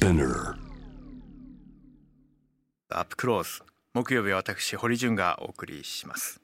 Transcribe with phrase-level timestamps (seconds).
[0.00, 0.54] Spinner.
[2.88, 3.62] アップクロース
[3.92, 6.40] 木曜日は私堀潤がお送りします。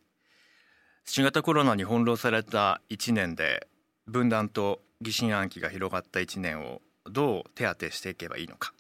[1.07, 3.67] 新型コロナに翻弄された1年で
[4.07, 8.75] 分断と疑心暗鬼が広がった1年をどう手当てしていけばいいのか。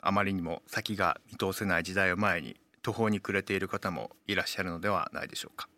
[0.00, 5.68] あまりにも先が見通せない時代を前に途方に暮れている方もいらっしゃるのではないでしょうか。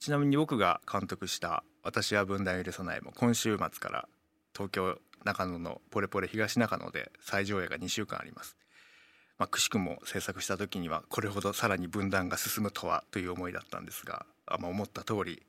[0.00, 4.08] ちなみに僕が監督した「私は分断を許さない」も今週末から
[4.54, 8.56] 東京中野のポレポレ東中野で再上映が2週間あります。
[9.38, 15.42] まあ、くしくも制作した時にはこれほどさらに分断が進むとはという思いだったんですが、あまあ、思った通り。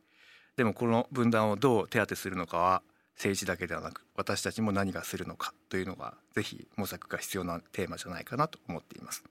[0.55, 2.83] でもこの分断をどう手当てするのかは
[3.15, 9.23] 政治だけではなく私たちも何がするのかというのがぜひ模索が必要なテーマじゃないかなと思っています。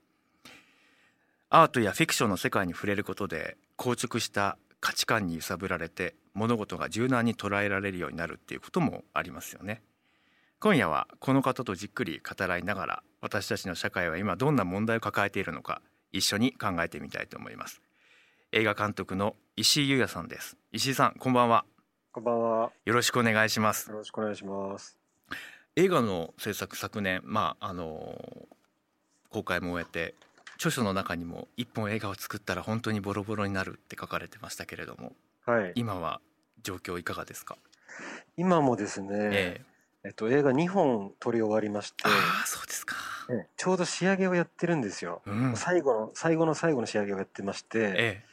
[1.49, 9.81] アートやフィクションの世界に触れることで硬直した価値観に揺さぶられて物事が柔軟に捉えられるようになるっていうこともありますよね。
[10.63, 15.81] 今夜はこの方とじっくり語らいながら私たちの社会は今どんな問題を抱えているのか
[16.13, 17.81] 一緒に考えてみたいと思います
[18.53, 21.65] 映画監督の石井優也さんです石井さんこんばんは
[22.13, 22.71] こんばんは。
[22.85, 24.97] よろしくお願いしますよろしくお願いします。
[25.75, 28.47] 映画の制作昨年まああの
[29.31, 30.15] 公開も終えて
[30.55, 35.11] 著書の中にも一本映画を作ったら本当にボロボロになるって書かれてましたけれども
[35.45, 35.73] はい。
[35.75, 36.21] 今は
[36.61, 37.57] 状況いかがですか、
[38.37, 39.72] 今もですね、ええ
[40.09, 42.95] っと映画2本撮り終わりましてえ、ああそうですか。
[43.29, 45.21] ええちょうど仕上げをやってるんですよ。
[45.25, 45.55] うん。
[45.55, 48.23] 最後の最後の最後の仕上げをやってまして、え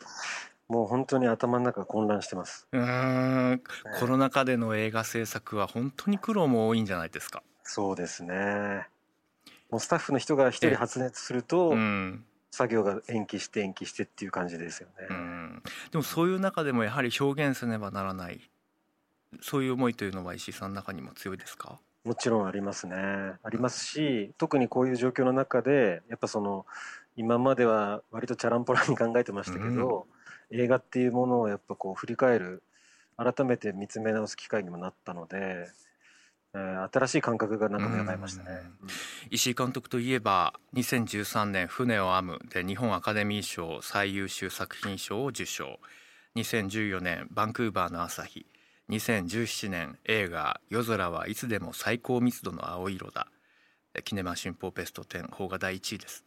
[0.68, 2.66] もう本当に頭の中が混乱してます。
[2.72, 3.52] えうーん。
[3.52, 3.62] え
[3.96, 4.00] え。
[4.00, 7.42] コロナ禍での映画制作は本当に苦労も多いんじゃないですか。
[7.62, 8.88] そうですね。
[9.70, 12.24] もうスタッフの人が一ええ人発熱すると、うん。
[12.50, 15.06] 作業が延期して延期してっていう感じですよね。
[15.08, 15.62] うん。
[15.92, 18.50] でもそういう中でもやはり表現せねばならない
[19.40, 21.78] そういう思いというのは石井さんの中にも強いですか？
[22.04, 22.96] もちろんありますね。
[22.96, 26.64] ありますし、特にこういう状況の中で、やっぱその、
[27.16, 30.06] 今までは割とチャランポランに考えてましたけど、
[30.50, 32.62] 映画っていうものをやっぱこう振り返る、
[33.18, 35.68] 改めて見つめ直す機会にもなったので、
[36.54, 38.62] えー新しい感覚がなんか芽生えましたね。
[39.30, 45.78] 石井監督といえば2013年「船を編む」で日本アカデミー賞最優秀作品賞を受賞。
[46.34, 48.46] 2014年「バンクーバーの朝日」
[48.90, 53.28] 2017年映画「夜空はいつでも最高密度の青色だ」
[54.04, 56.24] キネマ旬報ベスト10邦画第1位です。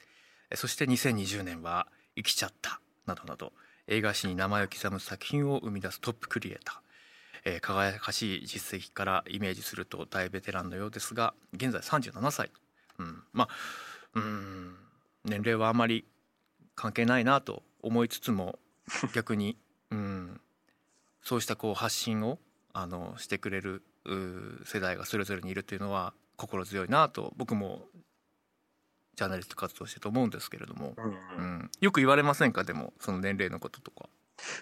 [0.55, 3.51] そして2020年は「生きちゃった」などなど
[3.87, 6.77] 映画史に名前を刻む作品を生み出すトップクリエイター。
[7.45, 12.49] えー輝かしい実績からイメージすると大ベテランのようですが現在37歳、
[12.97, 13.55] うん、まあ
[14.13, 14.77] うん
[15.25, 16.05] 年齢はあまり
[16.75, 18.57] 関係ないなと思いつつも
[19.13, 19.57] 逆に、
[19.91, 20.39] うん、
[21.21, 22.39] そうしたこう発信を
[22.73, 23.83] あのしてくれる
[24.65, 27.85] 世代がそれぞれにいるというのは心強いなと僕も
[29.15, 32.63] ジャーナリスト活動してると思うんですけれども、うんうんうん、よく言われませんか？
[32.63, 34.09] でもその年齢のこととか。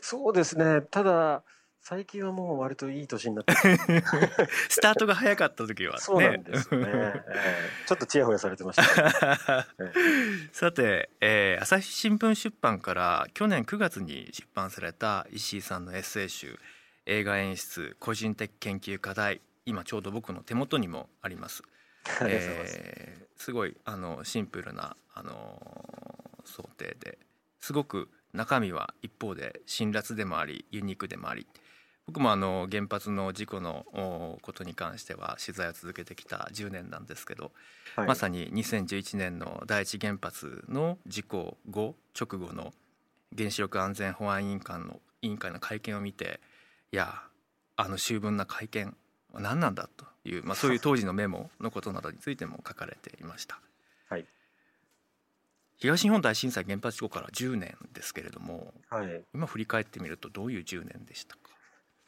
[0.02, 0.82] そうですね。
[0.82, 1.44] ただ、
[1.80, 3.54] 最近はもう割といい年になって、
[4.70, 6.00] スタートが早かった時はね。
[6.02, 6.88] そうなんですよね。
[6.90, 9.86] えーちょっとチヤホヤされてました、え
[10.54, 16.60] さて、えー朝日新聞出版から去年9月に出版された石井さんのエッセイ集
[17.06, 21.64] 「映画演出個人的研究課題」今ちょうど僕の手元にもあります。
[22.22, 27.18] えーすごいあのシンプルなあのー想定で
[27.60, 31.48] すごく中身は一方で辛辣でもありユニークでもあり
[32.08, 37.52] 僕もあの原発の事故のおことに関しては取材を続けてきた10年なんですけど、
[37.96, 42.74] はいまさに2011年の第一原発の事故後直後の
[43.38, 46.40] 原子力安全保安委員会の委員会の会見を見て
[46.92, 47.22] いや
[47.78, 48.96] あの秋分な会見
[49.32, 53.60] は何なんだという、まあ、そういう当時のメモのことなどについても書かれていました。
[54.10, 54.26] はい。
[55.78, 59.24] 東日本大震災原発事故から10年ですけれどもはい。
[59.34, 61.42] 今振り返ってみるとどういう10年でしたか？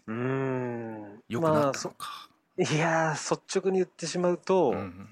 [0.08, 1.24] うーん。
[1.30, 2.30] 良くなったのそか、
[2.60, 5.10] いやー率直に言ってしまうと、うん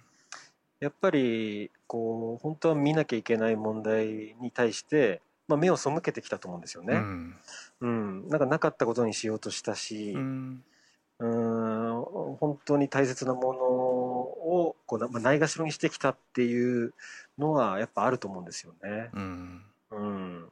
[0.80, 6.96] やっぱりこう本当は見なきゃいけない問題に対して、まあ、目を背けてきたと思うんですようね。
[6.96, 7.36] ん
[7.82, 10.64] うん、なんかなかったことにしようとしたし、ううん。
[11.20, 12.38] ーん。
[12.38, 16.94] 本当に大切なものをこうな、まあ、ないがしろにしてきたっていう
[17.38, 19.10] のはやっぱあると思うんですよね。
[19.14, 19.66] うん。
[19.92, 20.50] うん、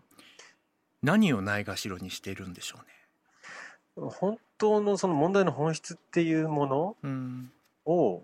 [1.02, 4.10] 何をないがしろにしているんでしょうね。
[4.10, 7.52] 本当のその問題の本質っていうものうん。
[7.86, 8.24] を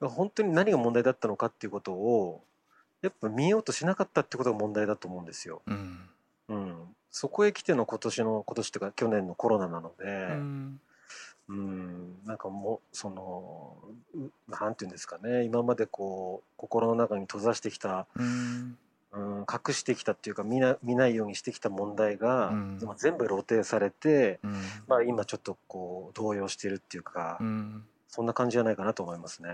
[0.00, 2.42] 本当に何が問題だったのかっていうことを
[3.02, 5.62] やっぱ見ようとしなかったってことが問題だと思うんですよ。
[5.66, 6.08] うん。
[6.48, 10.80] うん、そこへ来ての今年の今年というか去年のコロナなので、うん。
[11.48, 13.76] うんなんかもうその
[14.14, 18.78] うなんていうんですかね今までこう心の中に閉ざしてきた、うん。
[19.12, 22.78] うん、隠してきたっていうか見な見ないようにしてきた問題が、うん。
[22.82, 24.52] まあ全部露呈されて、うん。
[24.86, 27.84] まあ、今ちょっとこう動揺してるっていうか、うん。
[28.06, 29.48] そんな感じじゃないかなと思いますね。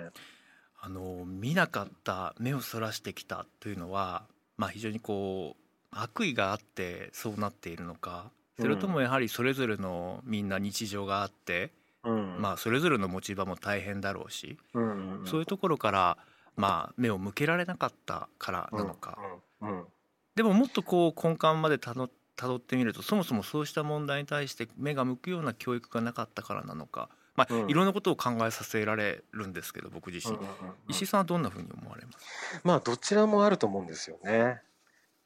[0.79, 4.27] あの見なかった目をそらしてきたというのは、
[4.57, 5.66] まあ、非常にこう
[6.01, 8.31] 悪意があってそうなっているのか。
[8.59, 11.73] それともやはりそれぞれのみんな日常があって、
[12.05, 12.41] うん。
[12.41, 14.83] まあ、それぞれの持ち場も大変だろうし、うん。
[14.83, 16.17] うんうんそういうところから、
[16.57, 19.19] まあ、目を向けられなかったからなのか、
[20.35, 22.05] でももっとこう根幹までたど
[22.57, 27.71] ってみるとそもそもそうした問題に対して目が向くような教育がなかったからなのか、まあうん。
[27.71, 30.39] いろんなことを考えさせられるんですけど僕自身、
[30.89, 32.61] 石井さんはどんなふうに思われます？
[32.65, 34.63] まあどちらもあると思うんですよね。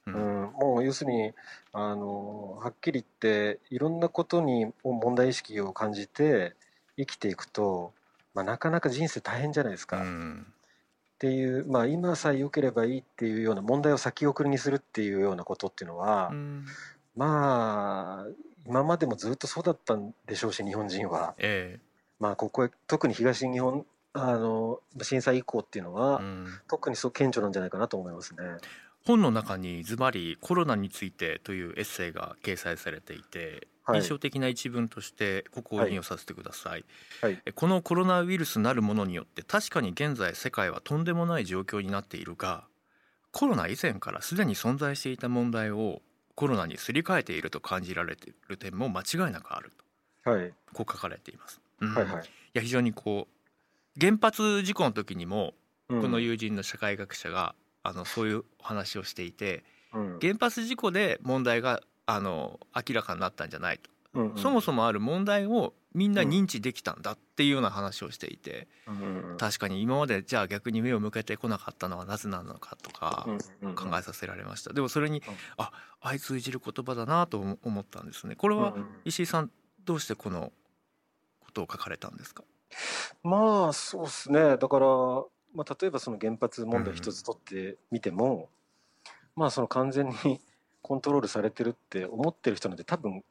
[0.06, 1.32] ううんん、もう要するに
[1.72, 6.54] あのはっきり言っていろんなことに問題意識を感じて
[6.96, 7.92] 生きていくと、
[8.34, 9.98] まあ、なかなか人生大変じゃないですか。
[9.98, 10.46] っうん
[11.20, 16.64] ていう、まあ、今さえ良ければいいっていうような問題を先送りにするっていうようなことっていうのは、うん
[17.14, 18.26] まあ
[18.66, 21.34] 今までもずっとそうだったんでしょうし日本人は。
[21.38, 21.78] え
[22.18, 28.42] まあここへ特に東日本あの震災以降っていうのえは、うん特にそう顕著なんじゃないかなと思いますね。
[29.06, 34.00] 本の中にズバリコロナについてというエッセイが掲載されていて、はい。
[34.00, 36.84] 印象的な一文としてここを引用させてください、
[37.22, 37.38] はい。
[37.44, 42.64] えこのコロナウイルスなるものによって確かに現在世界はとんでもない状況になっているが
[43.32, 46.02] コロナ以前からすでに存在していた問題を
[46.34, 49.72] コロナにすり替えていると感じられている点も間違いなくある
[50.24, 50.30] と。
[50.30, 50.52] はい。
[50.72, 51.94] こう書かれています、うん。
[51.94, 52.24] はいはい。
[52.24, 55.54] いや非常にこう原発事故の時にも
[55.88, 56.02] うん。
[56.02, 60.18] この友人の社会学者があのそういうお話をしていてうん。
[60.20, 73.26] 原発事故で問題があの明らかになったんじゃないと、うんうんそもそもある問題をみんな認知できたんだっていうような話をしていてうんうん確かに今までじゃあ逆に目を向けてこなかったのはなぜなのかとか
[73.76, 74.72] 考えさせられました。
[74.72, 75.34] でもそれにうん。
[75.58, 75.72] あ
[76.02, 78.34] 相通じる言葉だなと思思ったんですね。
[78.36, 79.50] これはうん石井さん
[79.84, 80.52] どうしてこの
[81.40, 82.44] ことを書かれたんですか？
[83.22, 84.56] まあそうですね。
[84.56, 84.86] だから、
[85.54, 88.48] まあ、例えばその原発問題一つ取ってみても、
[89.36, 90.40] まあその完全に
[90.82, 93.24] コントロールされてるって思ってる人なんて多分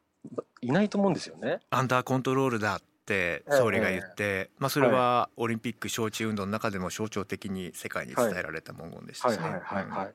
[0.62, 1.60] いないと思うんですよね。
[1.69, 9.44] アンダーコントロールだって総理が言って、まあ、それはオリンピック招致運動の中でも象徴的に世界に伝えられた文言でしたしね。
[9.44, 10.13] はいはいはいはい。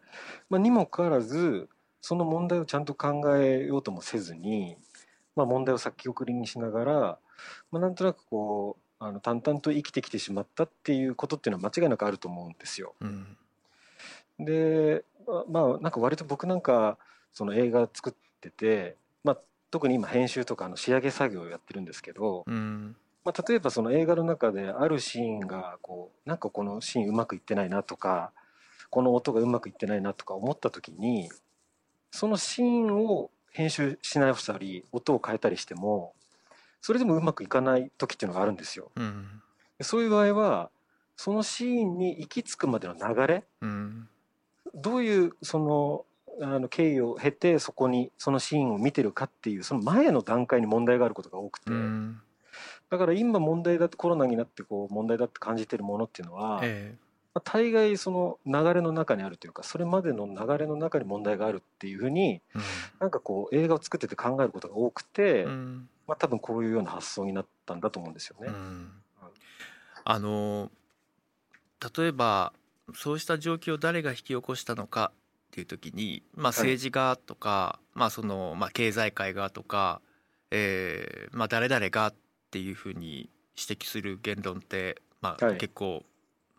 [0.50, 1.68] まあ、にもかかわらず
[2.00, 4.76] その問題をちゃんと考えようともせずに、
[5.36, 7.18] まあ、問題を先送りにしながら、
[7.72, 12.94] まあ、なんとなくこうあの淡々と生きてきてしまったっていうことっていうのは間違いなくあると思うんですよ。
[13.00, 13.36] うん
[14.38, 15.04] で
[15.48, 16.98] まあなんか割と僕なんか
[17.32, 19.38] その映画作ってて、まあ、
[19.70, 28.32] 特に今編集とかあの仕上げ作業をやってるんですけど、うんまあ、例えばその映画の中であるシーンがこうなんかこのシーンうまくいってないなとか
[28.90, 31.30] この音がうまくいってないなとか思った時に
[32.10, 36.14] そのシーンを編集し直したり音を変えたりしても
[36.84, 38.90] それでもうまくいかない時っていうのがあるんですよ。
[38.94, 39.40] うん。
[39.78, 40.70] でそういう場合は
[41.16, 44.06] そのシーンに行き着くまでの流れうん。
[44.75, 46.04] どういうその
[46.42, 52.20] あの経緯を経てそこにそのシーンを見てるかっていうその前の段階に問題があることが多くて、うん。
[52.90, 56.98] だから今問題だってコロナになってこう問題だって感じてるものっていうのは、え
[57.32, 62.58] まあ大概その流れの中にあるというかそれまでの流れの中に問題があるっていうふうにえ
[63.00, 68.49] なんかこう映画を作ってて考えることが多くて、うんまあ、多分こういうような発想になったんだと思うんですよね。
[68.49, 68.93] うん。
[70.05, 70.70] あの
[71.96, 72.53] 例えば
[72.94, 80.01] そうした状況を誰が引き起こしたのかっていう時に、まあ、政治がとか、まあそのまあ、経済界がとか、
[80.51, 82.15] えーまあ、誰々がっ
[82.51, 85.56] ていうふうに指摘する言論って、まあはい。
[85.56, 86.05] 結構、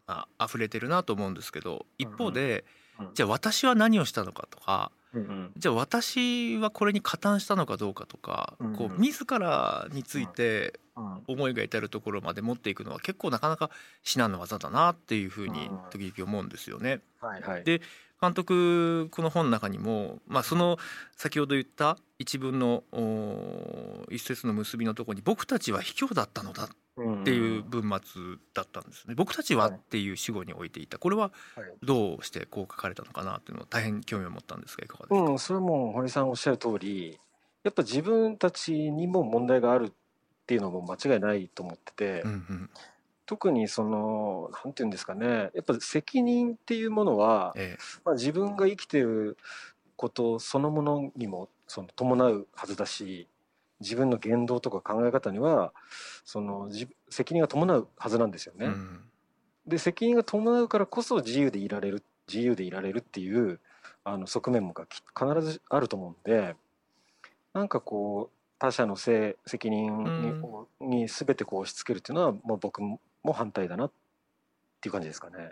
[0.07, 2.65] まあ溢れてるなと思うんですけど一方で、
[2.99, 3.09] うん。
[3.13, 5.21] じゃあ私は何をしたのかとかうん。
[5.21, 5.51] うん。
[5.57, 8.75] じゃあ私はこれに加担したのかどうかとか、うん。
[8.75, 11.23] こう自らについてうん。
[11.27, 13.69] 思いが至るところまで持っていくのは結構なかなか
[14.03, 15.77] 至難の技だなっていうふうにうん。
[15.91, 17.01] 時々思うんですよね。
[17.19, 17.63] はいはい。
[17.63, 17.81] で
[18.21, 20.77] 監督この本の中にも、まあ、その
[21.15, 28.21] 先ほど言った一文のお一節の結びのところに「僕たちは卑怯だったのだ」っっていう文末
[28.53, 29.15] だったんですね。
[29.15, 30.97] 僕たちはっていう主語に置いていた。
[30.97, 31.31] これは
[31.83, 37.19] どうしてこう書かれたのかなっていうのを大変興味を持ったんですがいかがですか、うん、それはもう堀さんおっしゃる通り
[37.63, 39.91] やっぱ自分たちにも問題があるっ
[40.45, 42.69] ていうのも間違いないと思ってて、うんうん。
[43.25, 47.77] 特にそのなんていうんですかねやっぱ責任っていうものは、え。
[48.05, 49.37] まあ、自分が生きてる
[49.97, 53.27] ことそのものにもその伴うはずだし
[53.85, 55.71] 自分の言動とか考え方には
[56.25, 56.69] その
[57.09, 58.65] 責任が伴うはずなんですよね。
[58.65, 59.01] うん、
[59.67, 63.59] で責任が伴うからこそ自由でいられる自由でいられるっていう
[64.03, 66.55] あの側面が必ずあると思うんで
[67.53, 72.99] なんかこう他者のせい責任に,、に全てこう押し付けるっていうのはもう僕も
[73.33, 73.91] 反対だなっ
[74.81, 75.51] ていう感じですかね。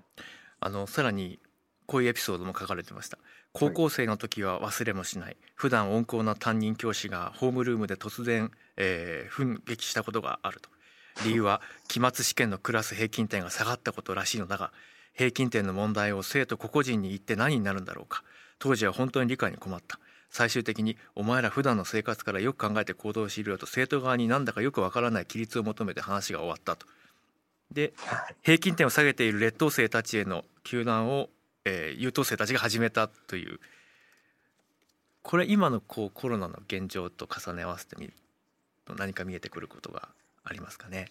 [0.60, 1.40] あのさらに
[1.86, 3.18] こういうエピソードも書かれてました。
[3.52, 10.70] 高校生の時は忘れもしない、はい、普段温厚な担任教師がホームルームで突然、えー、奮撃したことがあると。
[11.24, 14.72] 理由は 期末試験のクラス平均点が下がったことらしいのだが
[15.14, 18.24] 平均点の問題を生徒個々人に言って何になるんだろうか。
[18.58, 20.00] 当時は本当に理解に困った。
[20.30, 26.88] 最終的にお前ら普段の生活からよく考えて行動しろよと生徒側になんだかよくわからない規律を求めて話が終わったと。
[27.72, 27.94] で
[28.42, 31.30] 平均点を下げている劣等生たちへの糾弾を、
[31.66, 33.60] えー、優等生たちが始めたという。
[35.22, 38.14] これ今のこうコロナの現状と重ね合わせてみる
[38.86, 40.10] と何か見えてくることが
[40.44, 41.08] ありますかね？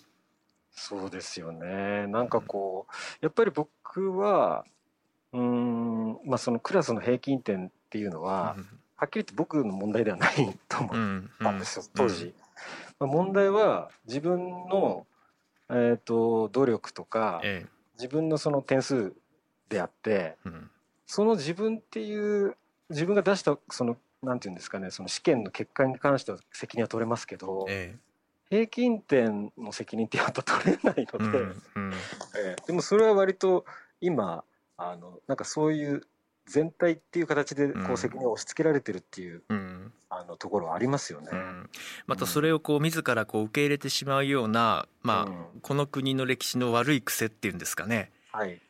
[0.71, 2.06] そうですよね。
[2.09, 4.64] なんかこう、やっぱり僕は
[5.32, 10.87] うんまあそのクラスの平均点っていうのは、うんはっきり言って僕の問題ではないと思
[11.18, 12.32] ったんですよ、当時。
[13.00, 15.09] まあ、問題は自分の、
[15.71, 19.12] えーと、努力とか、ええ、自分のその点数
[19.69, 20.71] であって、うん、
[21.07, 22.57] その自分っていう
[22.90, 27.99] 自分が出したそのなんていうんですかねその試験の結果に関しては責任は取れますけど、ええ、
[28.50, 31.92] 平均点の責任ってやっぱ取れないので、うんうん、
[32.45, 33.64] えー、でもそれは割と
[34.00, 34.45] 今
[34.76, 36.02] あのなんかそういう
[36.47, 41.71] 全体っていう形でこう責任を押し付けられてるっていう、うん、あのところはありますよね、うん、
[42.07, 48.61] またそれをこう自らこう受け入れてしまうような、まあ、この国の歴史の悪い癖っていうんですかね、はい、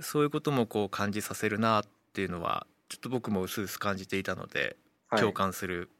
[0.00, 4.76] そういうこともこう感じさせるなっていうのはちょっと僕も薄々感じていたので
[5.18, 5.90] 共感する、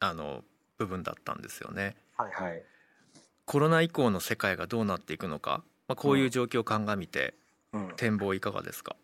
[0.00, 0.44] はい、あの
[0.78, 1.96] 部分だったんですよね。
[2.16, 2.62] はいはい、
[3.44, 7.34] コロナ以降の世界がどうなっていくのか、まあ、こういう状況を鑑みて、
[7.96, 8.96] 展望いかがですか、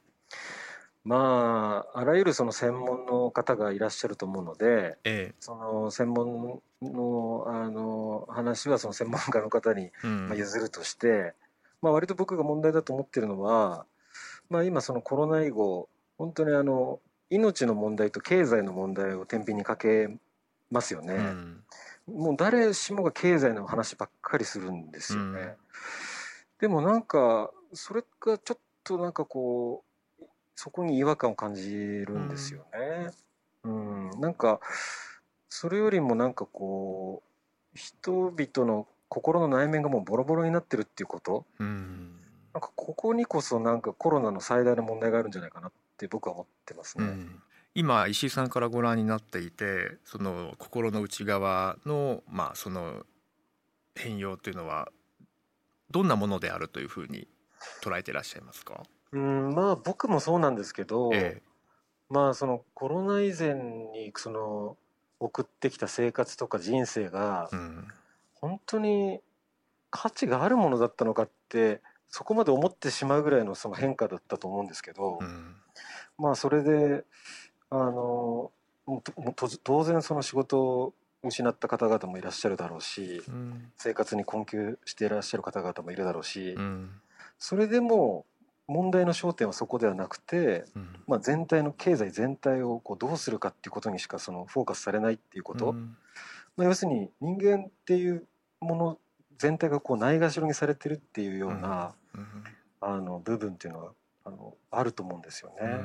[1.05, 9.91] まあ、あらゆるその専門の方がいらっしゃると思うので、ええ、その専門のあの話はその専門家の方に
[10.37, 11.33] 譲るとして、うん、
[11.83, 13.85] まあ、割と僕が問題だと思ってるのは、
[14.53, 20.11] まあ、今そのコロナ以後本当にあの命の問題と経済の問題を天秤にかけ
[20.71, 21.65] ますよね、うん、
[22.07, 25.57] もう誰しもが経済の話ばっかりするんですよね、うん、
[26.61, 29.83] でもなんかそれがちょっとなんかこ
[30.21, 33.11] うそこに違和感を感じるんですよね。
[33.65, 34.61] うん、うん、なんか
[35.49, 37.23] それよりもなんかこ
[37.75, 42.02] う人々の心の内面がもうボロボロになってるっていうこと、うん、
[42.55, 47.05] なんかここにこそなんかコロナの最大の問題があるんじゃないかなって僕は思ってますね。
[47.05, 47.43] うん。
[47.75, 53.07] 今石井さんからご覧になっていてその心の内側のまあその
[53.95, 54.91] 変容というのは
[55.91, 57.29] どんなものであるというふうに
[57.83, 58.83] 捉えていらっしゃいますか？
[59.13, 61.43] うんまあ僕もそうなんですけど、ええ、
[62.11, 64.77] まあそのコロナ以前にその
[65.21, 67.49] 送ってきた生活とか人生が、
[68.35, 69.21] 本当に
[69.91, 71.81] 価値があるものだったのかって
[72.13, 75.57] そこまで思ってしまうぐらいのその変化だったと思うんですけど、うん、
[76.19, 77.05] まあそれで
[77.71, 78.53] あの
[79.65, 86.91] 当然その仕事を失った方々もいらっしゃるだろうし、うん、生活に困窮していらっしゃる方々もいるだろうし、うん、
[87.39, 88.27] それでも
[88.69, 95.97] 問題の焦点はそこではなくて、うん、まあ、全体の経済全体をこうどうするかっていうことにしかそのフォーカスされないっていうこと、うん、
[96.57, 98.27] まあ、要するに人間っていう
[98.61, 98.99] もの
[99.39, 102.02] 全体がこうないがしろにされてるっていうような、うん、
[102.81, 103.93] あの部分っていうのは
[104.25, 105.81] あのあると思うんですよね。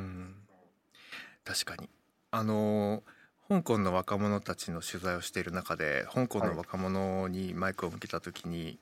[1.44, 1.90] 確かに。
[2.32, 3.04] あの
[3.48, 8.80] 香港の若者たちの取材をしている中で香港の若者にマイクを向けた時に、はい、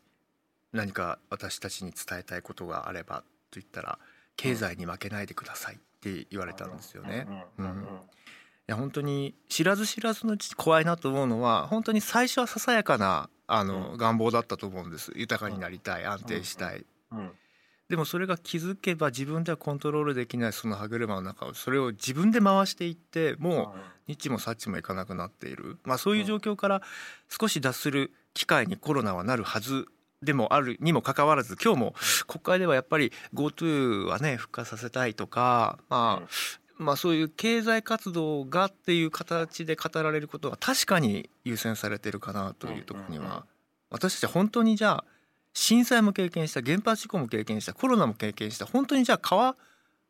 [0.74, 4.00] 何か私たちに伝えたいことがあればと言ったら
[4.36, 7.28] 経済に負けないでくださいって言われたんですよね。
[7.60, 7.70] うん、い
[8.68, 15.12] や本当に知らず知らずのうち怖いなと思うのは本当に最初はささやかなあの願望だったと思うんです。
[15.16, 16.86] 豊かになりたい安定したい。
[17.90, 26.82] でもそれが気づけば自分ではコントロールできないその歯車の中をそれを自分で回していってもう日もさっちもいかなくなっている、まあ、そういう状況から
[27.30, 29.86] 少し脱する機会にコロナはなるはず
[30.24, 31.96] でもあるにもかかわらず今日も
[32.26, 36.28] 国会ではやっぱり GoTo はね復活させたいとか、まあ、
[36.78, 43.46] まあそういう経済活動がっていう形で語られることが確かに優先されてるかなというところには
[43.92, 45.06] 私たちは本当にじゃあ
[45.56, 49.56] 震災も経験した原発事故も経験したコロナも経験した本当にじゃあ変わ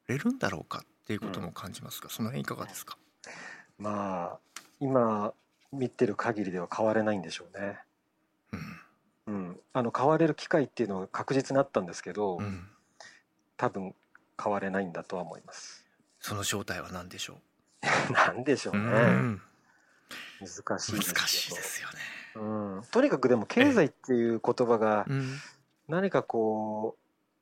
[0.07, 2.97] れるんだろうかっていうことも感じますがその辺いかがですか？
[3.77, 5.33] まあ今
[5.71, 7.77] 見てる限りでは変われないんでしょうね。
[8.51, 8.79] うん。
[9.27, 12.67] うん、あの変われる機会っていうのは確実にあったんですけど、うん。
[13.57, 13.93] 多分
[14.41, 15.85] 変われないんだとは思います。
[16.19, 17.37] その正体は何でしょ
[18.11, 18.85] なん でしょう、うね。
[18.91, 19.41] うん
[20.39, 21.95] 難しい難しいですよね、
[22.35, 25.39] うん、とにかくでも経済っていう言葉がうん。
[25.87, 26.97] 何かこ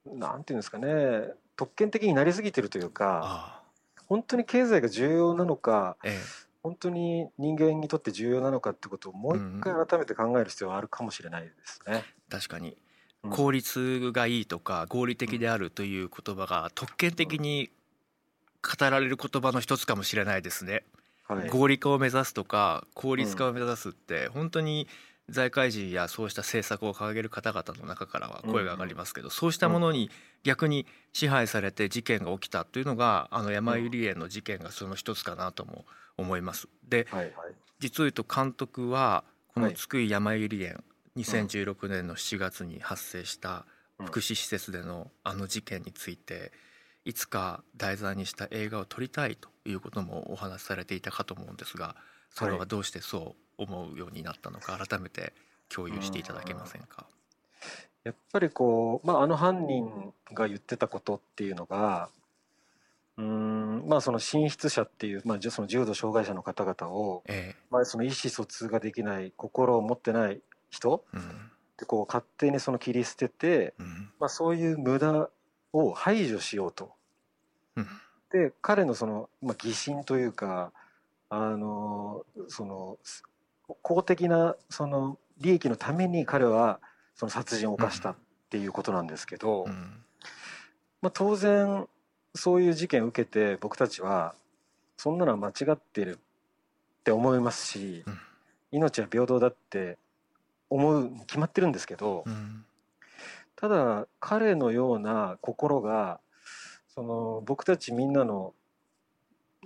[0.06, 1.34] うなんていうんですかね。
[1.56, 3.62] 特権的になりすぎてるというかあ
[4.08, 6.20] 本当に経済が重要なのかあえ。
[6.62, 12.06] 本当に人間にとって重要なのかってことをもう一回改めて考える必要はあるかもしれないですね。
[12.08, 12.78] え確かに。
[13.24, 13.32] うん。
[13.32, 17.70] 効率がいいとか合理的であるという言葉が特権的に
[18.62, 20.74] 語られる言葉の一つかもしれないですね。
[20.74, 20.84] はい、
[21.28, 24.88] 合理化を目指すとか効率化を目指すって本当に
[25.30, 30.10] 財界人やそうした政策を掲げる方々の中からは声が上がりますけどそうしたものに
[30.44, 35.86] 逆に支配されて事件が起きたというのがあの山百合園の事件がその一つかなとも
[36.18, 36.68] 思います。
[36.88, 37.08] で
[37.80, 39.76] 実を言うと監督はこのはい。
[39.76, 40.84] 津久井やまゆり園
[41.18, 43.66] 2016年の7月に発生した
[44.00, 44.06] うん。
[44.08, 46.52] 福祉施設でのあの事件について
[47.06, 51.96] いつか題材にした映画を撮りたいということもお話しされていたかと思うんですが
[52.30, 55.34] それはどうしてそう思うようになったのか改めて
[55.70, 57.06] 共有していただけませんか？
[58.04, 62.10] やっぱりこう、まあ、あの犯人が言ってたことっていうのが
[63.18, 71.24] うーんまあその進出者っていう、まあ、その重度障害者の方々を、えまあ、その意思疎通ができない心を持ってない人えうん。
[71.24, 71.26] っ
[71.78, 74.10] てこう勝手にその切り捨てて、うん。
[74.20, 75.30] まあ、そういう無駄
[75.74, 76.94] を排除しようと。
[77.76, 77.88] うん。
[78.32, 80.72] で彼のその、まあ、疑心というか
[81.30, 82.98] あのその
[83.82, 86.80] 公的なその利益のために彼は
[87.16, 88.16] その殺人を犯したっ
[88.50, 90.04] ていうことなんですけど、うん。
[91.02, 91.88] まあ、当然
[92.34, 94.36] そういう事件を受けて僕たちは
[94.96, 98.20] そんなのは間違ってるって思いますし、うん。
[98.72, 99.98] 命は平等だって
[100.70, 102.66] 思うに決まってるんですけど、うん
[103.64, 106.20] ただ彼のような心が
[106.94, 108.54] その僕たちみんなの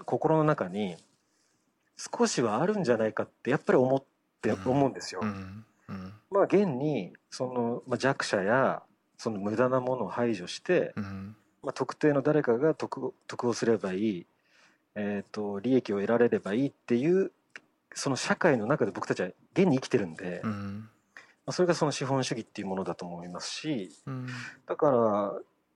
[0.06, 0.98] 心の中に
[1.98, 4.04] 少しはあるんじゃないかってやっぱり思っ
[4.40, 4.70] てうん。
[4.70, 5.22] 思うんですよ。
[5.24, 5.66] うん。
[5.90, 6.14] うん。
[6.30, 8.84] まあ現にその、まあ、弱者や
[9.18, 11.36] その無駄なものを排除して、うん。
[11.64, 14.28] まあ、特定の誰かが得得をすればいい、
[14.94, 17.32] えー、と利益を得られればいいっていう
[17.96, 20.90] その社会の中で僕たちは現に生きてるんで、まうん
[21.48, 24.28] あ、それがその資本主義っていうものだと思いますしうん。
[24.66, 25.34] だから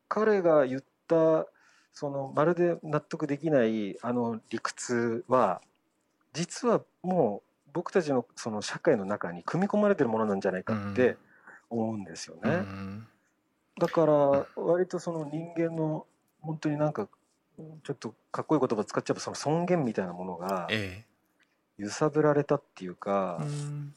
[0.08, 1.48] 彼が言った
[1.94, 5.62] そのまるで納得できないあの理屈は
[6.34, 11.18] 実はもう僕たちのその社会の中に組み込まれてるものなんじゃないかって
[11.70, 12.42] 思うんですよね。
[12.44, 13.08] うん。
[13.80, 14.14] だから
[14.56, 16.06] 割とその人間の
[16.42, 17.08] 本当になんか
[17.84, 21.06] ちょっとかっこいい言葉使っちゃえばその尊厳みたいなものがえ
[21.82, 23.44] 揺さぶられたっていうか、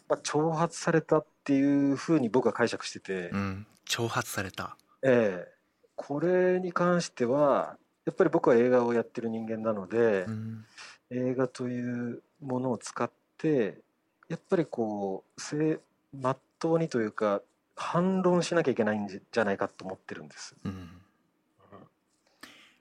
[0.08, 3.66] まあ、挑発されたっていうふうに僕は解釈してて、うん。
[3.86, 4.78] 挑発された。
[5.02, 5.54] ええ。
[5.94, 10.64] これに関してはやっぱり僕は映画をやってる人間なので、うん。
[11.10, 13.82] 映画というものを使って
[14.30, 15.78] やっぱりこう正
[16.18, 17.42] まっとうにというか
[17.76, 20.56] 反論しなきゃいけないんじゃないかと思ってるんです。
[20.64, 20.88] うん。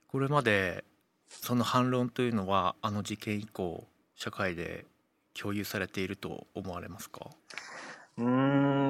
[0.07, 0.85] これまで
[1.27, 3.85] その反論というのはあの事件以降
[4.15, 4.85] 社会で
[5.39, 7.29] 共有されていると思われますか、
[8.17, 8.25] うー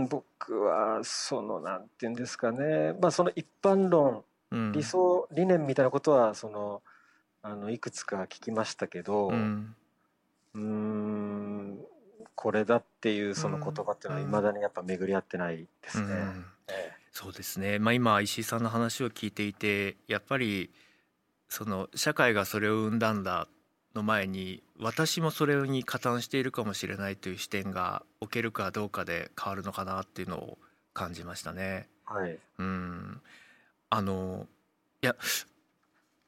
[0.01, 2.93] ん僕はそのなんて言うんですかね。
[3.01, 6.84] まあその一般論うん、理想理念みたいなことはその
[7.41, 9.34] あのいくつか聞きましたけどう
[10.53, 11.79] うん
[12.36, 16.08] これだっていうその言葉っていうのはいまだにやっぱ巡り合ってないですね。
[17.12, 20.71] そうですね、まあ、今石井さんの話を聞いていてやっぱり
[21.47, 23.47] その社会がそれを生んだんだ
[23.95, 30.58] の前に私もそれに加担しているかもしれないという視点が置けるかどうかで変わるのかなっていうのを
[30.93, 31.88] 感じましたね。
[32.10, 32.39] えはい。
[32.60, 33.21] うん。
[33.89, 34.47] あの
[35.01, 35.15] いや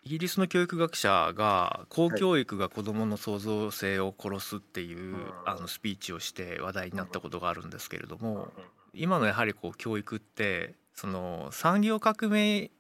[0.04, 8.63] イギリスの教育学者が公教育が子どもの創造性を殺すっていう、うんあのスピーチをして話題になったことがあるんですけれども、うん。
[8.93, 12.71] 今のやはりこう教育ってその産業革命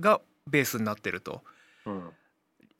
[0.00, 1.42] がベースになってると。
[1.86, 2.10] うん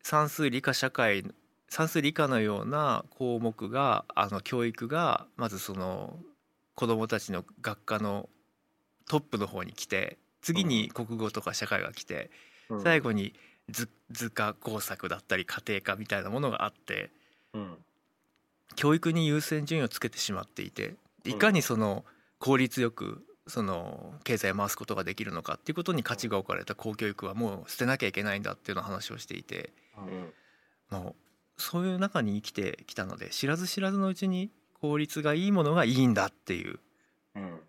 [0.04, 1.24] 算数理科社会
[1.70, 6.18] 算数理科のような項目があの教育がまずその
[6.74, 8.28] 子どもたちの学科の
[9.08, 12.30] トップの方に来て次に国語とか社会が来て
[12.68, 12.82] うん。
[12.82, 13.32] 最後に
[13.70, 17.10] 図図科工作だったり家庭科みたいなものがあって
[17.54, 17.74] うん。
[18.76, 22.04] 教育に優先順位をつけてしまっていていかにその
[22.38, 30.32] 効率よくその経済を回すことができるのかっていうことに価値が置かれた公教育はもう捨てなきゃいけないんだっていうような話をしていてうん
[30.90, 31.14] もう
[31.56, 36.78] そういう中に生きてきたので知らず知らずのうちに法律がいいものがいいんだっていう
[37.36, 37.60] うん、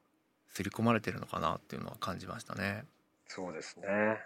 [0.50, 2.86] 刷り込まれてるのかなっていうのは感じましたね。
[3.28, 4.20] そうですね。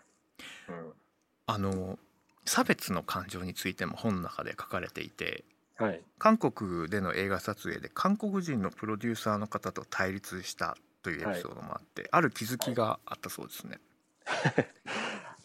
[1.47, 1.97] あの
[2.45, 5.43] 差別の感情についても本の中で書かれていて
[5.79, 6.01] うん、はい。
[6.17, 13.79] 韓国での映画撮影で韓国人のプロデューサーの方と対立したというエピソードもあって、ある気づきがあったそうですね。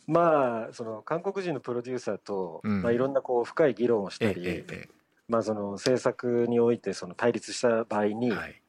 [0.07, 2.83] まあその韓国人のプロデューサーと、うん。
[2.83, 4.89] まあいろんなこう深い議論をしたえり、ええ
[5.29, 8.63] まあその制作においてその対立した場合に、えはい、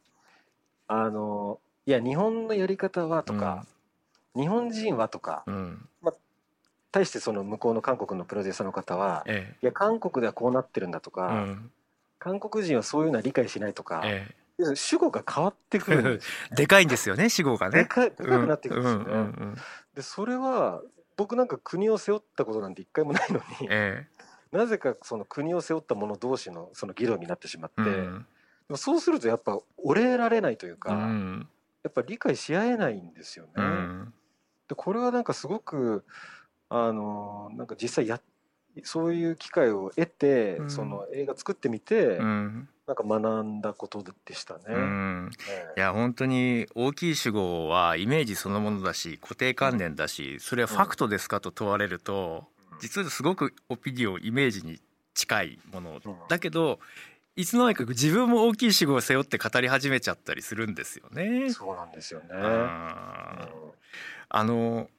[0.88, 3.66] あのいや日本のやり方はとか、
[4.36, 5.88] 日本人はとか、うん、
[6.92, 11.72] 対してその向こうの韓国のプロデューサーの方は、えいや韓国ではこうなってるんだとえか、うん。
[12.20, 14.02] 韓国人はそういうのは理解しないとか、
[14.76, 17.80] 主語が変わってくるんですえ でかいんですよね死後がね。
[17.80, 19.06] でかいでかくなってくるんですよね。
[19.06, 19.56] うんうんうん。
[19.94, 20.82] でそれは
[21.18, 24.08] 僕なんか国を背負ったことなんて一回もないのに、え
[24.52, 28.26] なぜかその国を背負った者同士のその議論になってしまって、えうでん
[28.70, 31.48] もそうするとやっぱ折れられないというか、うん。
[31.84, 33.52] やっぱ理解し合えないんですよね。
[33.58, 34.14] うん。
[34.68, 36.04] でこれはなんかすごく
[36.70, 38.20] あのなんか実際や
[38.84, 40.70] そういう機会を得て、うん。
[40.70, 44.62] その映画作ってみて、うんなんか学んだことでしたね。
[44.68, 45.32] うんね
[45.76, 52.46] いや本当に大きい主語はイメージそのものだし固定観念だしそれはファクトですかと問われると
[52.80, 54.80] 実はすごくオピニオンイメージに
[55.16, 56.80] 近いものうんだけど
[57.36, 61.52] いつの間にか自分も大きい主語を背負って語り始めちゃったりするんですよね。
[61.52, 62.28] そうなんですよね。
[62.32, 64.90] あの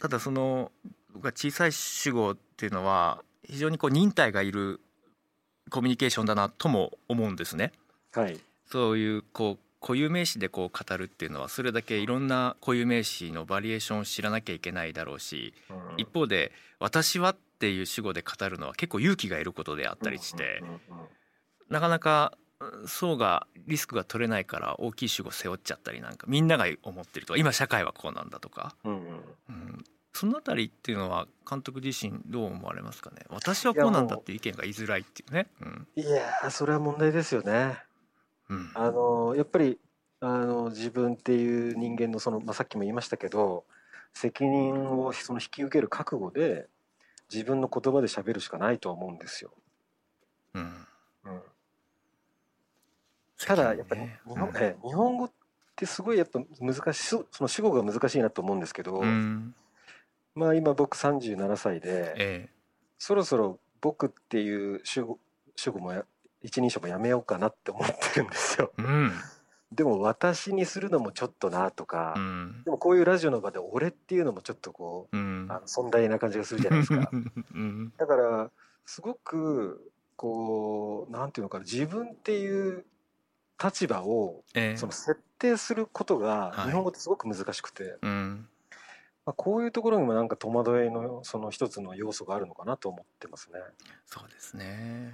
[0.00, 0.72] ただその
[1.12, 4.80] 僕は小さい主語っていうのは非常にこう忍耐がいる
[5.70, 7.72] コミュニケーションだなとも思うんですね。
[8.12, 8.38] はい。
[8.66, 20.62] そういうこう固有名詞でこう語るっていうのはそれだけいろんな固有名詞のバリエーションを知らなきゃいけないだろうしうん一方で「私は」っていう主語で語るのは結構勇気がいることであったりして
[21.68, 33.22] なかなかうんそうがリスクが取れないから大きい主語背負っちゃったりなんかみんなが思ってるとか今社会はこうなんだとか、うん、そのあたりっていうのは監督自身どう思われますかね？
[33.28, 35.46] 私はこうなんだっていう意見が言いづらいっていうね。
[35.60, 35.88] うん。
[35.94, 37.78] いやーそれは問題ですよね。
[38.48, 38.70] うん。
[38.74, 39.78] あのやっぱり
[40.20, 43.64] あの自分っていう人間のその、まあ、さっきも言いましたけど
[44.12, 46.66] 責任をその引き受ける覚悟で
[47.32, 49.52] 自分の言葉で喋るしかないと思うんですよ。
[50.54, 50.86] うん。
[51.24, 51.42] うん、
[53.38, 55.30] ただやっぱりね日本,、ええ日本語っ
[55.76, 59.54] てすごいやっぱ難しいそその主語が難しいなと思うんですけど、うん
[60.34, 62.48] まあ今僕37歳でえ
[62.98, 65.18] そろそろ僕っていう主語
[65.56, 66.04] 主語もや
[66.42, 68.72] 一人称もやめようかなって思ってるんですよ。
[68.78, 69.12] えうん。
[69.72, 72.62] でも私にするのもちょっとなとか、うん。
[72.64, 75.46] でもこういうラジオの場で俺っていうのもちょっとこううん。
[75.50, 77.10] あの尊大な感じがするじゃないですか。
[77.12, 77.92] うん。
[77.96, 78.50] だから
[78.86, 82.84] すごくこうなんていうのかな自分っていう
[83.62, 84.76] 立場をええ。
[84.76, 86.66] その設定することがはい。
[86.66, 88.48] 日本語ってすごく難しくて、うん
[89.26, 93.60] まあ、こういうところにもなんか戸惑いのその一つの要素があるのかなと思ってますね。
[94.06, 95.12] そうですね。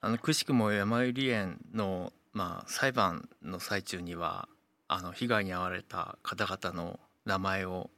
[0.00, 4.48] あのくしくも山百合園の、まあ、裁判の最中には
[4.88, 7.90] あの被害に遭われた方々の名前を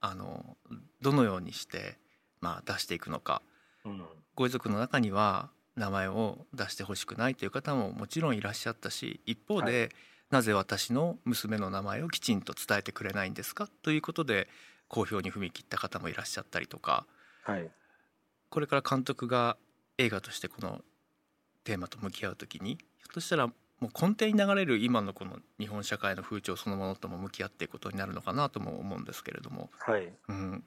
[0.00, 0.56] あの
[1.00, 1.98] どのようにして、
[2.40, 3.42] まあ、出していくのか。
[3.84, 4.04] うん。
[4.34, 9.90] ご遺族の中には名前を出してほしくないという方ももちろんいらっしゃったし一方で、
[10.32, 13.68] なぜ私の娘の名前をきちんと伝えてくれないんですか？
[13.82, 14.48] ということで
[14.88, 17.06] 公表に踏み切った方もいらっしゃったりとか。
[17.44, 17.70] はい。
[18.48, 19.56] これから監督が
[19.98, 20.80] 映画としてこの
[21.64, 30.10] テーマと向き合う時にひょっとしたらもう根底に流れる今のこの日本社会の風潮そのものとも向き合っていくことになるのかなとも思うんですけれども、はい。
[30.28, 30.64] うん、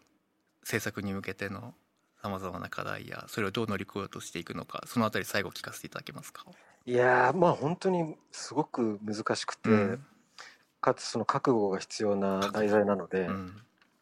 [0.64, 1.74] 制作に向けての
[2.22, 6.46] さまざまな課題やそれをどう乗り越えようとしていくのかそのあたり最後聞かせていただけますか？
[6.86, 10.06] いやーまあ本当にすごく難しくて、うん。
[10.82, 13.62] かつその覚悟が必要な題材なので、うん。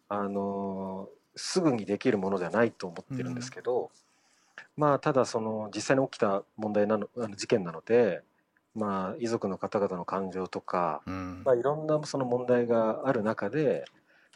[0.09, 3.89] あのーすぐにできるものではないと思ってるんですけど、
[4.77, 8.21] まあただその実際に起きた問題なのあの事件なので
[8.75, 11.41] まあ遺族の方々の感情とか、うん。
[11.43, 13.85] まあ、いろんなその問題がある中で、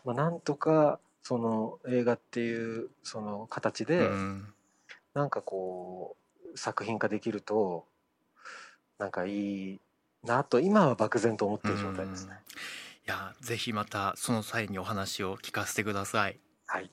[0.05, 4.53] まあ、なんとかその映画っていうその形で、うん。
[5.13, 6.15] なんかこ
[6.53, 7.85] う作品化できると
[8.99, 9.79] なんかいい
[10.23, 12.33] なと今は漠然と思ってる状態ですね。
[13.07, 16.39] いやぜひまたその際にお話を聞かせてください。
[16.65, 16.91] はい、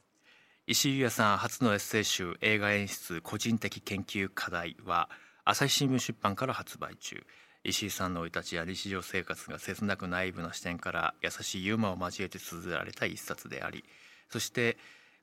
[0.67, 5.09] 石井優也さん初のエッセイ集映画演出個人的研究課題は
[5.45, 7.25] 朝日新聞出版から発売中。
[7.67, 13.85] 石井さんの生い立ちや日常生活が切なくナイーブな視点から優しいユーモアを交えて綴られた一冊であり。
[14.29, 14.77] そして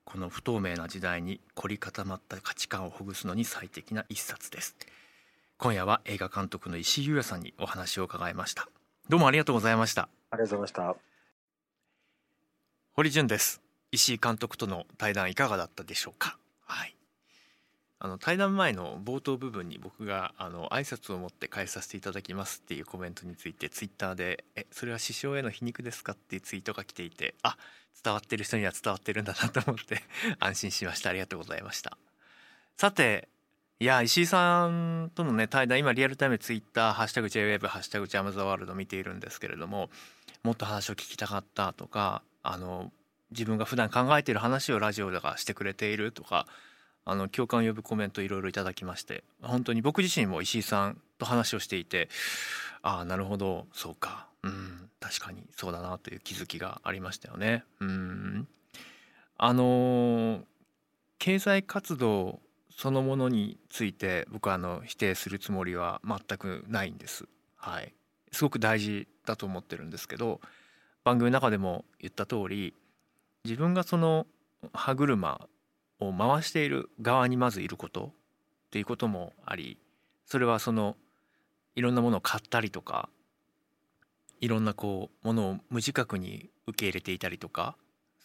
[0.03, 4.75] この不透明な時代に凝り固まった価値観をほぐすのに最適な一冊です
[5.63, 8.67] 今夜は映画監督の石井優也さんにお話を伺いました。
[9.10, 10.10] どうもありがとうございました。
[10.32, 10.95] ありがとうございました。
[12.93, 13.62] 堀潤です。
[13.91, 16.39] 石井監督との対談いかがだったでしょうか？
[16.65, 16.95] はい。
[18.00, 27.56] あの対談前の冒頭部分に僕があの挨拶を持って返させていただきますっていうコメントについてツイッターで「えそれは師匠への皮肉ですか?」っていうツイートが来ていてあ
[28.04, 30.02] 伝わってる人には伝わってるんだなと思って
[30.39, 31.12] 安心しました。
[31.12, 32.00] ありがとうございました。
[32.78, 33.30] さて
[33.81, 39.89] いや石井さんとのね対談今リアルタイムツイッターハッシュタグ JWEB」ハッシュタグジャム・ザ・ワールド見ているんですけれども
[40.43, 42.91] もっと話を聞きたかったとかあの
[43.31, 46.45] 自分が普段考えている話をラジオでかしてくれているとか
[47.05, 52.07] あの共感を呼ぶコメントいろいろいただきまして本当に僕自身も石井さんと話をしていて
[52.83, 57.63] ああなるほどそうかうん確かにそうだなという気づきがありましたよね。
[57.79, 58.47] うん
[59.39, 60.43] あの
[61.17, 62.41] 経済活動
[62.81, 67.25] そのものについて僕はあの否定するつもりは全くないんです。
[67.55, 67.93] はい、
[68.31, 70.41] すごく大事だと思ってるんですけど
[71.03, 72.73] 番組の中でも言った通り
[73.43, 74.25] 自分がその
[74.73, 75.47] 歯車
[75.99, 78.09] を回している側にまずいることっ
[78.71, 79.77] ていうこともあり
[80.25, 80.97] それはその
[81.75, 83.09] いろんなものを買ったりとか
[84.39, 87.75] いろんなこうものを無自覚に受け入れていたりとか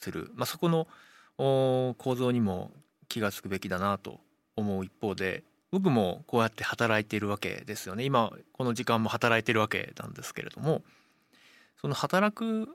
[0.00, 0.88] する、まあ、そこの
[1.36, 2.70] 構造にも
[3.08, 4.20] 気が付くべきだなと
[4.56, 10.82] 思う一方で僕もこうやって働いているわけですよね今この時間も働いているわけなんですけれども
[11.80, 12.68] その働く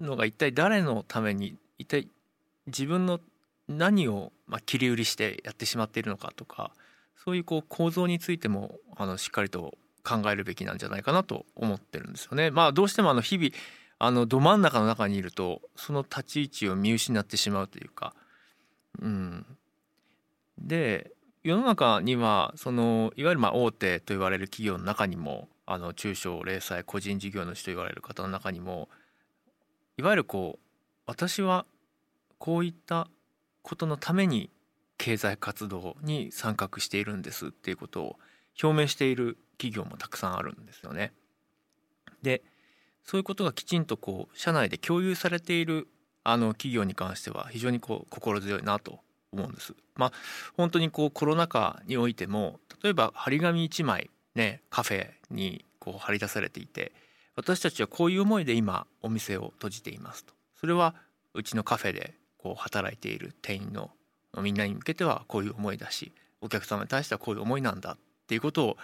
[0.00, 2.08] のが一体誰のために一体
[2.66, 3.20] 自分の
[3.68, 6.72] 何をまあ切り売りしてやってしまっているのかとか
[7.24, 12.50] そういうこう構造についてもあのしっかりと考えるべきなんじゃないかなと思ってるんですよね。
[12.50, 13.50] まあどうしてもあの日々
[13.98, 18.14] あのど真ん中の中にいるとその立ち位置を見失ってしまうというか、
[19.00, 19.46] うん、
[20.58, 21.12] で
[21.42, 28.88] 世の中にはそのいわゆるまあ大手と言われる企業の中にもあの中小零細個人事業主と言われる方の中にも
[29.98, 30.60] いわゆるこう
[31.06, 31.66] 私は
[32.38, 33.08] こういった
[33.62, 34.50] ことのために
[34.98, 38.16] 経済活動に参画しているんですっていうことを
[38.62, 41.12] 表明している企業もたくさんあるんですよね。
[42.22, 42.42] で
[43.02, 45.88] そういうことがきちんとこう社内で共有されている
[46.22, 49.00] あの企業に関しては非常にこう心強いなと
[49.34, 49.74] 思うんです。
[49.96, 50.12] まあ
[50.56, 56.92] 本当にこうコロナ禍においても例えば張り紙1枚ねカフェにこう貼り出されていて
[57.36, 60.94] 私たちはこういう思いで今お店を閉じていますとそれは
[61.34, 63.90] うちのカフェでこう働いている店員の
[64.40, 68.76] みんなに向けてはこういう思いだしお客様に対してはこういう思いなんだっていうことを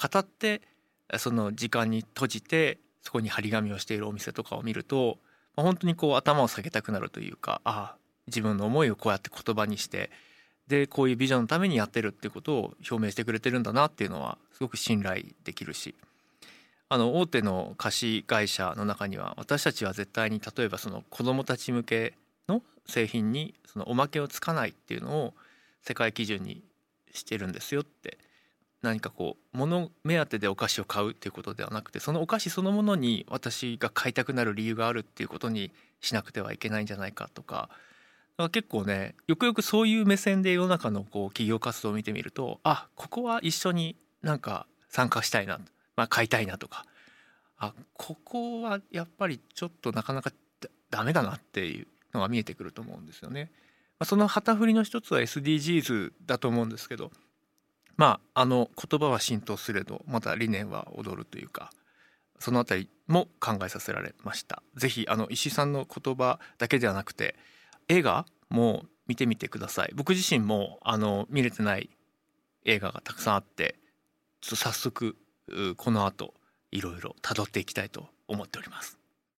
[0.00, 0.62] 語って
[1.18, 5.18] その時間に閉じてそこに張り紙をしているお店とかを見ると
[5.56, 10.10] 本当にこう頭を下げたくなるというかああ自分の思いをこうやって言葉にして
[10.68, 15.94] でこういうビジョンのためにやってるっていうことを表明してくれてるんだなっていうのはすごく信頼できるし
[16.88, 22.14] あの大手の貸し会社の中には私たちは絶対に例えばその子どもたち向け
[22.48, 25.34] の製品にそのおまけをつかないっていうのを
[25.82, 26.62] 世界基準に
[27.12, 28.18] してるんですよって
[28.82, 37.68] 何かこう物目当てでお菓子を買うっていうことではなくてそのお菓子そのものに私が買いたくなる理由があるっていうことにしなくてはいけないんじゃないかとか
[38.36, 45.60] か結構ねよくよくそういう目線で世の中のこう企業活動を見てみるとあここは一緒になんか参加したいな
[45.96, 46.84] まあ、買いたいなとか
[47.58, 50.30] あここはやっぱりちょっとなかなか
[50.90, 53.50] ダメだなっていうのが見えてくると思うんですよね。
[53.98, 57.10] まあ、その旗振りの一つは SDGs だと思うんですけど
[57.96, 61.70] まああの言葉は浸透すれどまた理念は踊るというか
[62.38, 64.62] そのあたりも考えさせられました。
[64.74, 67.36] ぜひあの石井さんの言葉だけではなくて
[67.88, 69.92] 映画も見てみてください。
[69.94, 71.90] 僕自身もあの見れてない
[72.64, 73.76] 映画がたくさんあって
[74.40, 75.16] ちょっと早速
[75.76, 76.34] この後
[76.72, 78.98] いろいろ辿っていきたいと思っております